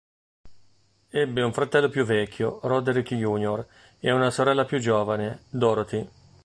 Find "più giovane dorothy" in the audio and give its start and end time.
4.65-6.09